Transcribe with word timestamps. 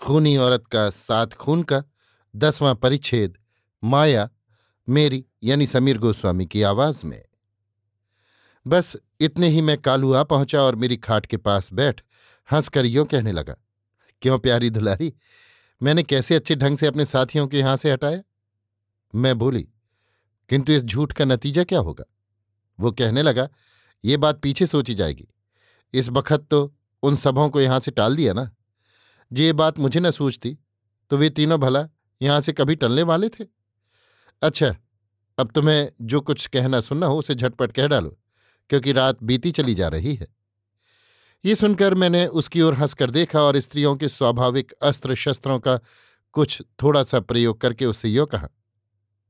खूनी 0.00 0.36
औरत 0.36 0.66
का 0.66 0.88
सात 0.90 1.34
खून 1.34 1.62
का 1.62 1.82
दसवां 2.34 2.74
परिच्छेद, 2.74 3.36
माया, 3.82 4.28
मेरी 4.88 5.24
यानी 5.42 5.66
समीर 5.66 5.98
गोस्वामी 5.98 6.46
की 6.46 6.62
आवाज़ 6.62 7.04
में। 7.06 7.22
बस 8.66 8.96
इतने 9.20 9.48
ही 9.48 9.60
मैं 9.60 9.76
कालू 9.78 10.12
आ 10.12 10.22
पहुँचा 10.22 10.62
और 10.62 10.76
मेरी 10.76 10.96
खाट 10.96 11.26
के 11.26 11.36
पास 11.36 11.72
बैठ 11.72 12.00
हंसकर 12.48 12.86
यो 12.86 13.04
कहने 13.04 13.32
लगा, 13.32 13.54
क्यों 14.22 14.38
प्यारी 14.38 14.70
दुलारी, 14.70 15.12
मैंने 15.80 16.02
कैसे 16.02 16.34
अच्छे 16.34 16.54
ढंग 16.54 16.78
से 16.78 16.86
अपने 16.86 17.04
साथियों 17.04 17.46
के 17.46 17.58
यहाँ 17.58 17.76
से 17.76 17.92
हटाया? 17.92 18.22
मैं 19.14 19.36
बोली, 19.38 19.62
किंतु 20.50 20.72
इस 20.72 20.82
झूठ 20.82 21.12
का 21.12 21.24
नतीजा 21.24 21.64
क्या 21.64 21.78
होगा? 21.78 22.04
वो 22.78 22.92
कहने 22.92 23.22
लगा, 23.22 23.48
ये 24.04 24.16
बात 24.16 24.40
पीछे 24.40 24.66
सोची 24.66 24.94
जाएगी, 24.94 25.26
इस 25.94 26.08
बखत 26.08 26.46
तो 26.50 26.74
उन 27.02 27.16
सबों 27.16 27.48
को 27.48 27.60
यहाँ 27.60 27.80
से 27.80 27.90
टाल 27.90 28.16
दिया 28.16 28.32
ना? 28.32 28.50
जो 29.34 29.42
ये 29.42 29.52
बात 29.52 29.78
मुझे 29.78 30.00
न 30.00 30.10
सूझती 30.10 30.56
तो 31.10 31.16
वे 31.16 31.30
तीनों 31.30 31.58
भला 31.60 31.88
यहाँ 32.20 32.40
से 32.40 32.52
कभी 32.52 32.74
टलने 32.76 33.02
वाले 33.02 33.28
थे? 33.28 33.44
अच्छा 34.42 34.74
अब 35.38 35.50
तुम्हें 35.50 35.88
जो 36.02 36.20
कुछ 36.20 36.46
कहना 36.46 36.80
सुनना 36.80 37.06
हो 37.06 37.18
उसे 37.18 37.34
झटपट 37.34 37.72
कह 37.72 37.86
डालो, 37.86 38.16
क्योंकि 38.70 38.92
रात 38.92 39.22
बीती 39.22 39.50
चली 39.50 39.74
जा 39.74 39.88
रही 39.88 40.14
है। 40.14 40.26
ये 41.44 41.54
सुनकर 41.54 41.94
मैंने 41.94 42.26
उसकी 42.26 42.60
ओर 42.62 42.74
हंसकर 42.74 43.10
देखा 43.10 43.40
और 43.40 43.58
स्त्रियों 43.60 43.94
के 43.96 44.08
स्वाभाविक 44.08 44.72
अस्त्र 44.82 45.14
शस्त्रों 45.14 45.58
का 45.60 45.78
कुछ 46.34 46.60
थोड़ा 46.82 47.02
सा 47.02 47.20
प्रयोग 47.20 47.60
करके 47.60 47.86
उससे 47.86 48.08
यो 48.08 48.26
कहा, 48.26 48.48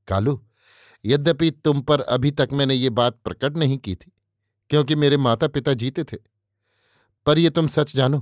कालू, 0.08 0.40
यद्यपि 1.04 1.50
तुम 1.64 1.80
पर 1.80 2.00
अभी 2.00 2.30
तक 2.30 2.48
मैंने 2.52 2.74
ये 2.74 2.90
बात 2.90 3.18
प्रकट 3.24 3.56
नहीं 3.56 3.78
की 3.78 3.94
थी, 3.94 4.12
क्योंकि 4.70 4.94
मेरे 4.94 5.16
माता 5.18 5.48
पिता 5.48 5.74
जीते 5.74 6.04
थे, 6.04 6.16
पर 7.26 7.38
यह 7.38 7.50
तुम 7.50 7.66
सच 7.68 7.94
जानो 7.96 8.20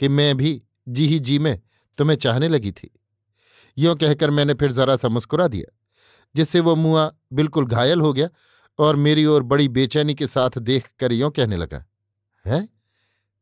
कि 0.00 0.08
मैं 0.08 0.36
भी 0.36 0.62
जी 0.86 1.06
ही 1.06 1.18
जी 1.18 1.38
में 1.38 1.60
तुम्हें 1.98 2.16
चाहने 2.16 2.48
लगी 2.48 2.72
थी। 2.72 2.90
यों 3.78 3.94
कहकर 3.96 4.30
मैंने 4.30 4.54
फिर 4.54 4.72
जरा 4.72 4.96
सा 4.96 5.08
मुस्कुरा 5.08 5.46
दिया, 5.48 5.72
जिससे 6.34 6.60
वो 6.60 6.74
मुआ 6.76 7.10
बिल्कुल 7.32 7.66
घायल 7.66 8.00
हो 8.00 8.12
गया 8.12 8.28
और 8.78 8.96
मेरी 8.96 9.24
ओर 9.24 9.42
बड़ी 9.42 9.68
बेचैनी 9.68 10.14
के 10.14 10.26
साथ 10.26 10.58
देख 10.58 10.88
कर 10.98 11.12
यों 11.12 11.30
कहने 11.30 11.56
लगा, 11.56 11.84
है? 12.44 12.68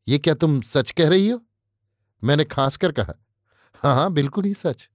ये 0.07 0.19
क्या 0.19 0.33
तुम 0.33 0.59
सच 0.61 0.91
कह 0.91 1.09
रही 1.09 1.29
हो? 1.29 1.41
मैंने 2.23 2.45
खांस 2.45 2.77
कर 2.77 2.91
कहा 2.91 3.13
हाँ 3.75 3.95
हाँ 3.95 4.11
बिल्कुल 4.13 4.45
ही 4.45 4.53
सच। 4.53 4.89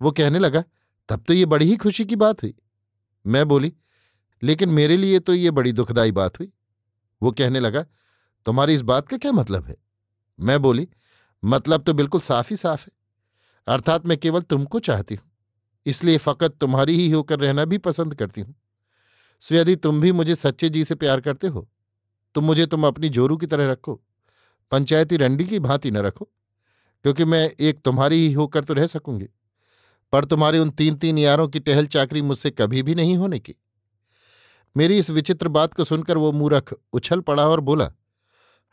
वो 0.00 0.10
कहने 0.10 0.38
लगा, 0.38 0.62
तब 1.08 1.22
तो 1.28 1.34
ये 1.34 1.46
बड़ी 1.46 1.66
ही 1.66 1.76
खुशी 1.76 2.04
की 2.04 2.16
बात 2.16 2.42
हुई। 2.42 2.54
मैं 3.24 3.46
बोली, 3.48 3.72
लेकिन 4.42 4.68
मेरे 4.68 4.96
लिए 4.96 5.18
तो 5.18 5.34
ये 5.34 5.50
बड़ी 5.50 5.72
दुखदाई 5.72 6.12
बात 6.12 6.38
हुई। 6.40 6.52
वो 7.22 7.32
कहने 7.32 7.60
लगा, 7.60 7.84
तुम्हारी 8.46 8.74
इस 8.74 8.82
बात 8.82 9.08
का 9.08 9.16
क्या 9.16 9.32
मतलब 9.32 9.66
है? 9.66 9.76
मैं 10.38 10.60
बोली 10.62 10.88
मतलब 11.42 11.82
तो 11.82 11.92
बिल्कुल 11.94 12.20
साफ़ 12.20 12.48
ही 12.50 12.56
साफ़ 12.56 12.80
है। 12.80 12.92
अर्थात 13.66 14.06
मैं 14.06 14.16
केवल 14.18 14.40
तुमको 14.42 14.80
चाहती 14.80 15.14
हूँ, 15.14 15.24
इसलिए 15.86 16.18
फकत 16.18 16.56
तुम्हारी 16.60 16.96
ही 16.96 17.10
होकर 17.10 17.40
रहना 17.40 17.64
भी 17.64 17.78
पसंद 17.80 18.14
करती 18.14 18.40
हूँ। 18.40 18.54
सो 19.42 19.54
यदि 19.54 19.76
तुम 19.76 20.00
भी 20.00 20.12
मुझे 20.12 20.34
सच्चे 20.36 20.68
जी 20.68 20.84
से 20.84 20.94
प्यार 20.94 21.20
करते 21.20 21.48
हो। 21.48 21.68
तो 22.34 22.40
मुझे 22.40 22.66
तुम 22.66 22.86
अपनी 22.86 23.08
जोरू 23.10 23.36
की 23.36 23.46
तरह 23.46 23.70
रखो। 23.70 23.94
पंचायती 24.72 25.16
रंडी 25.16 25.44
की 25.44 25.58
भांति 25.60 25.90
न 25.90 25.96
रखो, 25.98 26.24
क्योंकि 27.04 27.24
मैं 27.24 27.48
एक 27.50 27.80
तुम्हारी 27.80 28.16
ही 28.18 28.32
होकर 28.32 28.64
तो 28.64 28.74
रह 28.74 28.86
सकूँगी। 28.88 29.28
पर 30.12 30.24
तुम्हारे 30.24 30.58
उन 30.58 30.70
तीन 30.70 30.96
तीन 30.96 31.18
यारों 31.18 31.48
की 31.48 31.60
टहल 31.60 31.86
चाकरी 31.86 32.22
मुझसे 32.22 32.50
कभी 32.50 32.82
भी 32.82 32.94
नहीं 32.94 33.16
होने 33.16 33.38
की। 33.38 33.54
मेरी 34.76 34.98
इस 34.98 35.10
विचित्र 35.10 35.48
बात 35.48 35.74
को 35.74 35.84
सुनकर 35.84 36.18
वो 36.18 36.30
मूरख 36.32 36.72
उछल 36.92 37.20
पड़ा 37.20 37.48
और 37.48 37.60
बोला, 37.60 37.90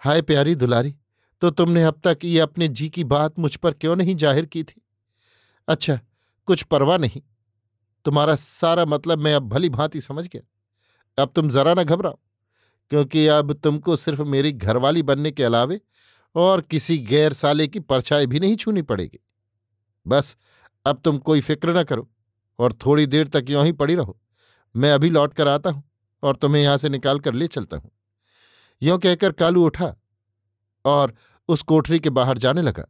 हाय 0.02 0.22
प्यारी 0.22 0.56
दुलारी 0.56 0.96
तो 1.42 1.50
तुमने 1.52 1.84
अब 1.84 2.00
तक 2.03 2.20
ये 2.24 2.40
अपने 2.40 2.68
जी 2.70 2.90
की 2.90 3.03
बात 3.06 3.40
मुझ 3.40 3.56
पर 3.56 3.74
क्यों 3.74 3.96
नहीं 3.96 4.16
ज़ाहिर 4.16 4.46
की 4.46 4.64
थी? 4.64 4.81
अच्छा 5.68 6.00
कुछ 6.48 6.64
परवाह 6.64 6.98
नहीं। 6.98 7.22
तुम्हारा 8.06 8.36
सारा 8.36 8.86
मतलब 8.86 9.20
मैं 9.20 9.34
अब 9.36 9.48
भली 9.50 9.70
भांति 9.70 10.02
समझ 10.02 10.28
गया। 10.28 10.42
अब 11.18 11.31
तुम 11.36 11.50
जरा 11.50 11.74
ना 11.74 11.84
घबराओ, 11.84 12.18
क्योंकि 12.92 13.25
अब 13.28 13.53
तुमको 13.53 13.96
सिर्फ़ 13.96 14.22
मेरी 14.24 14.52
घरवाली 14.52 15.03
बनने 15.03 15.31
के 15.31 15.44
अलावे 15.44 15.80
और 16.36 16.62
किसी 16.62 16.98
गैर 17.00 17.34
साले 17.34 17.68
की 17.68 17.80
परछाई 17.81 18.25
भी 18.25 18.40
नहीं 18.40 18.56
छूनी 18.56 18.81
पड़ेगी। 18.84 19.19
बस, 20.06 20.36
अब 20.86 21.02
तुम 21.06 21.18
कोई 21.19 21.42
फ़िक्र 21.42 21.78
न 21.78 21.84
करो 21.84 22.08
और 22.59 22.74
थोड़ी 22.86 23.06
देर 23.06 23.28
तक 23.28 23.46
यों 23.50 23.66
ही 23.66 23.72
पड़ी 23.74 23.96
रहो। 23.96 24.18
मैं 24.75 24.92
अभी 24.92 25.09
लौट 25.09 25.34
कर 25.34 25.48
आता 25.48 25.69
हूँ 25.69 25.84
और 26.24 26.36
तुम्हें 26.36 26.62
यहाँ 26.64 26.78
से 26.78 26.90
निकाल 26.90 27.19
कर 27.19 27.34
ले 27.34 27.48
चलता 27.48 27.78
हूँ। 27.78 27.92
यों 28.81 28.98
कहकर 29.00 29.31
कालू 29.34 29.66
उठा 29.66 29.96
और 30.88 31.14
उस 31.50 31.62
कोठरी 31.62 32.00
के 32.00 32.09
बाहर 32.09 32.38
जाने 32.38 32.62
लगा। 32.62 32.86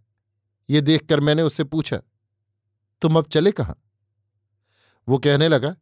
ये 0.70 0.82
देखकर 0.82 1.20
मैंने 1.20 1.42
उससे 1.42 1.64
पूछा, 1.64 2.00
तुम 3.02 3.18
अब 3.18 3.28
चले 3.28 3.52
कहाँ? 3.52 3.76
वो 5.08 5.18
कहने 5.18 5.48
लगा, 5.48 5.76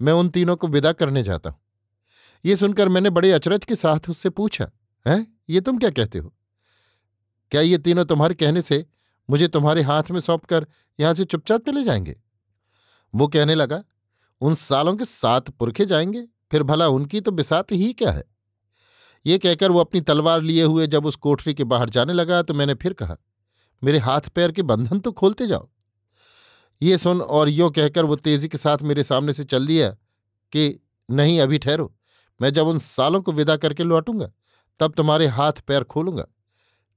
मैं 0.00 0.12
उन 0.12 0.28
तीनों 0.28 0.56
को 0.56 0.68
विदा 0.68 0.92
करने 0.92 1.22
जाता 1.22 1.50
हूँ। 1.50 1.60
ये 2.44 2.56
सुनकर 2.56 2.88
मैंने 2.88 3.10
बड़े 3.10 3.32
अचरज 3.32 3.64
के 3.64 3.76
साथ 3.76 4.08
उससे 4.10 4.30
पूछा, 4.30 4.70
है, 5.06 5.26
ये 5.50 5.60
तुम 5.60 5.78
क्या 5.78 5.90
कहते 5.90 6.18
हो? 6.18 6.34
क्या 7.52 7.60
ये 7.60 7.78
तीनों 7.78 8.04
तुम्हारे 8.04 8.34
कहने 8.34 8.62
से 8.62 8.84
मुझे 9.28 9.48
तुम्हारे 9.48 9.82
हाथ 9.82 10.10
में 10.10 10.20
सौंप 10.20 10.44
कर 10.44 10.66
यहाँ 10.98 11.14
से 11.14 11.24
चुपचाप 11.24 11.66
चले 11.66 11.84
जाएँगे? 11.84 12.16
वो 13.14 13.28
कहने 13.28 13.54
लगा, 13.54 13.82
उन 14.40 14.54
सालों 14.54 14.94
के 14.96 15.04
सात 15.04 15.50
पुरखे 15.50 15.86
जाएँगे, 15.86 16.26
फिर 16.50 16.62
भला 16.62 16.88
उनकी 16.88 17.20
तो 17.20 17.30
बिसात 17.30 17.72
ही 17.72 17.92
क्या 17.92 18.12
है? 18.12 18.24
ये 19.26 19.38
कहकर 19.38 19.70
वो 19.70 19.80
अपनी 19.80 20.00
तलवार 20.00 20.42
लिए 20.42 20.62
हुए 20.64 20.86
जब 20.86 21.06
उस 21.06 21.16
कोठरी 21.16 21.54
के 21.54 21.64
बाहर 21.64 21.90
जाने 21.90 22.12
लगा 22.12 22.42
तो 22.42 22.54
मैंने 22.54 22.74
फिर 22.74 22.92
कहा, 22.92 23.16
मेरे 23.82 23.98
हाथ 23.98 24.28
पैर 24.34 24.52
के 24.52 24.62
बंधन 24.64 25.00
तो 25.00 25.12
खोलते 25.12 25.46
जाओ। 25.46 25.68
ये 26.80 26.98
सुन 26.98 27.20
और 27.20 27.48
यो 27.48 27.68
कहकर 27.70 28.04
वो 28.04 28.16
तेज़ी 28.18 28.48
के 28.48 28.58
साथ 28.58 28.78
मेरे 28.82 29.04
सामने 29.04 29.32
से 29.32 29.44
चल 29.44 29.66
दिया 29.66 29.90
कि 30.52 30.80
नहीं, 31.08 31.40
अभी 31.40 31.58
ठहरो, 31.58 31.92
मैं 32.40 32.52
जब 32.52 32.66
उन 32.66 32.78
सालों 32.80 33.20
को 33.22 33.32
विदा 33.32 33.56
करके 33.56 33.84
लौटूँगा, 33.84 34.30
तब 34.80 34.92
तुम्हारे 34.92 35.26
हाथ 35.28 35.60
पैर 35.66 35.84
खोलूँगा, 35.84 36.26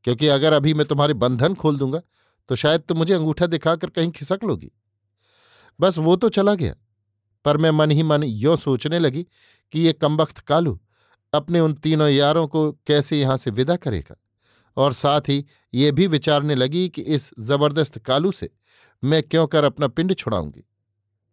क्योंकि 0.06 0.28
अगर 0.30 0.54
अभी 0.54 0.74
मैं 0.74 0.86
तुम्हारे 0.88 1.14
बंधन 1.16 1.56
खोल 1.56 1.78
दूँगा 1.78 2.02
तो 2.50 2.56
शायद 2.56 2.82
तुम 2.82 2.98
मुझे 2.98 3.14
अंगूठा 3.14 3.46
दिखाकर 3.48 3.90
कहीं 3.90 4.12
खिसक 4.12 4.44
लोगी। 4.44 4.72
बस 5.80 5.98
वो 5.98 6.16
तो 6.16 6.30
चला 6.30 6.54
गया, 6.56 6.76
पर 7.46 7.58
मैं 7.58 7.72
मन 7.72 7.92
ही 7.92 8.04
मन 8.04 8.24
यों 8.24 8.56
सोचने 8.58 9.00
लगी 9.00 9.26
कि 9.74 9.80
ये 9.80 9.94
कमबख्त 9.94 10.40
कालू 10.42 10.80
अपने 11.36 11.60
उन 11.60 11.74
तीनों 11.74 12.10
यारों 12.10 12.48
को 12.48 12.72
कैसे 12.88 13.20
यहाँ 13.20 13.38
से 13.38 13.52
विदा 13.52 13.76
करेगा? 13.76 14.16
और 14.78 14.94
साथ 14.94 15.22
ही 15.22 15.46
ये 15.74 15.92
भी 15.92 16.08
विचारने 16.08 16.56
लगी 16.56 16.88
कि 16.90 17.02
इस 17.02 17.32
ज़बरदस्त 17.40 17.98
कालू 18.00 18.32
से 18.32 18.50
मैं 19.04 19.24
क्यों 19.24 19.48
कर 19.48 19.64
अपना 19.64 19.88
पिंड 19.88 20.14
छुड़ाऊँगी? 20.16 20.64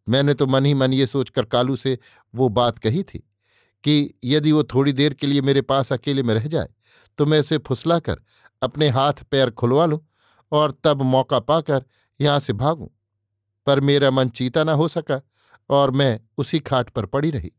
मैंने 0.09 0.35
तो 0.35 0.47
मन 0.47 0.67
ही 0.67 0.75
मन 0.75 0.93
ये 0.93 1.07
सोचकर 1.07 1.45
कालू 1.45 1.77
से 1.77 1.99
वो 2.35 2.49
बात 2.49 2.79
कही 2.79 3.03
थी 3.03 3.19
कि 3.85 4.15
यदि 4.25 4.53
वो 4.53 4.65
थोड़ी 4.65 4.93
देर 4.93 5.15
के 5.15 5.27
लिए 5.27 5.41
मेरे 5.41 5.63
पास 5.63 5.93
अकेले 5.93 6.23
में 6.23 6.35
रह 6.35 6.47
जाए 6.47 6.69
तो 7.19 7.27
मैं 7.27 7.41
उसे 7.41 7.59
फुसलाकर 7.59 8.21
अपने 8.63 8.89
हाथ 8.89 9.23
पैर 9.31 9.51
खुलवा 9.51 9.87
लूँ 9.87 10.01
और 10.53 10.75
तब 10.85 11.03
मौका 11.03 11.39
पाकर 11.39 11.85
यहाँ 12.21 12.39
से 12.39 12.53
भागूं। 12.53 12.89
पर 13.67 13.81
मेरा 13.81 14.11
मन 14.11 14.29
चीता 14.29 14.65
ना 14.65 14.73
हो 14.73 14.89
सका 14.89 15.21
और 15.71 15.91
मैं 15.91 16.21
उसी 16.39 16.59
खाट 16.59 16.91
पर 16.91 17.07
पड़ी 17.07 17.31
रही। 17.31 17.53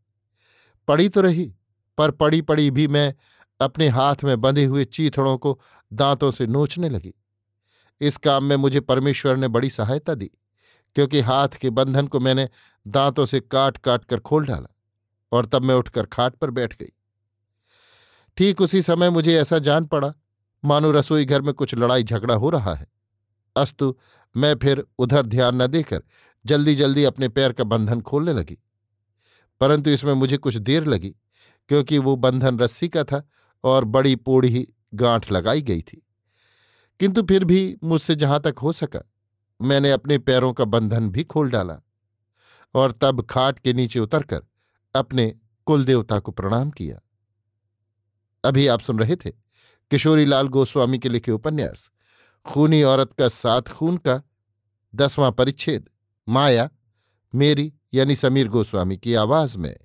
पड़ी 0.87 1.09
तो 1.09 1.21
रही 1.21 1.51
पर 1.97 2.11
पड़ी 2.11 2.41
पड़ी 2.41 2.71
भी 2.71 2.87
मैं 2.87 3.13
अपने 3.61 3.87
हाथ 3.87 4.23
में 4.23 4.41
बंधे 4.41 4.65
हुए 4.65 4.85
चीथड़ों 4.85 5.37
को 5.37 5.59
दांतों 5.93 6.31
से 6.31 6.47
नोचने 6.47 6.89
लगी। 6.89 7.13
इस 8.01 8.17
काम 8.17 8.43
में 8.43 8.55
मुझे 8.55 8.79
परमेश्वर 8.79 9.37
ने 9.37 9.47
बड़ी 9.47 9.69
सहायता 9.69 10.15
दी, 10.15 10.31
क्योंकि 10.95 11.19
हाथ 11.19 11.47
के 11.47 11.69
बंधन 11.69 12.07
को 12.07 12.19
मैंने 12.19 12.49
दांतों 12.87 13.25
से 13.25 13.39
काट 13.39 13.77
काट 13.77 14.05
कर 14.05 14.19
खोल 14.19 14.45
डाला 14.45 14.75
और 15.31 15.45
तब 15.45 15.63
मैं 15.63 15.75
उठकर 15.75 16.05
खाट 16.05 16.35
पर 16.35 16.49
बैठ 16.49 16.77
गई। 16.77 16.91
ठीक 18.37 18.61
उसी 18.61 18.81
समय 18.81 19.09
मुझे 19.09 19.35
ऐसा 19.41 19.59
जान 19.59 19.85
पड़ा, 19.85 20.13
मानो 20.65 20.91
रसोई 20.91 21.25
घर 21.25 21.41
में 21.41 21.53
कुछ 21.53 21.75
लड़ाई 21.75 22.03
झगड़ा 22.03 22.35
हो 22.35 22.49
रहा 22.49 22.73
है। 22.73 22.87
अस्तु, 23.55 23.95
मैं 24.37 24.55
फिर 24.55 24.85
उधर 24.99 25.25
ध्यान 25.25 25.61
न 25.61 25.67
देकर 25.67 26.03
जल्दी 26.45 26.75
जल्दी 26.75 27.03
अपने 27.03 27.29
पैर 27.29 27.51
का 27.53 27.63
बंधन 27.63 28.01
खोलने 28.01 28.33
लगी। 28.33 28.57
परंतु 29.61 29.89
इसमें 29.89 30.13
मुझे 30.13 30.37
कुछ 30.37 30.55
देर 30.55 30.85
लगी। 30.85 31.15
क्योंकि 31.67 31.97
वो 31.97 32.15
बंधन 32.15 32.59
रस्सी 32.59 32.89
का 32.89 33.03
था 33.03 33.27
और 33.63 33.83
बड़ी 33.83 34.15
पोड़ी 34.15 34.67
गांठ 34.93 35.31
लगाई 35.31 35.61
गई 35.61 35.81
थी। 35.81 36.07
किंतु 36.99 37.23
फिर 37.23 37.45
भी 37.45 37.77
मुझसे 37.83 38.15
जहाँ 38.15 38.39
तक 38.39 38.55
हो 38.61 38.71
सका, 38.71 39.11
मैंने 39.61 39.91
अपने 39.91 40.17
पैरों 40.17 40.53
का 40.53 40.65
बंधन 40.65 41.09
भी 41.09 41.23
खोल 41.23 41.49
डाला 41.49 41.77
और 42.73 42.91
तब 42.91 43.21
खाट 43.21 43.59
के 43.59 43.73
नीचे 43.73 43.99
उतरकर 43.99 44.41
अपने 44.95 45.35
कुलदेवता 45.65 46.19
को 46.19 46.31
प्रणाम 46.31 46.71
किया। 46.71 46.99
अभी 48.45 48.67
आप 48.67 48.79
सुन 48.79 48.99
रहे 48.99 49.15
थे 49.15 49.31
किशोरी 49.91 50.25
लाल 50.25 50.47
गोस्वामी 50.47 50.99
के 50.99 51.09
लिखे 51.09 51.31
उपन्यास, 51.31 51.91
खूनी 52.45 52.83
औरत 52.83 53.13
का 53.13 53.27
सात 53.27 53.67
खून 53.67 53.97
का 53.97 54.23
दसवां 54.95 55.31
परिच्छेद, 55.31 55.89
माया, 56.29 56.69
मेरी 57.35 57.73
यानी 57.93 58.15
समीर 58.15 58.47
गोस्वामी 58.47 58.97
की 58.97 59.13
आवाज़ 59.13 59.57
में। 59.57 59.77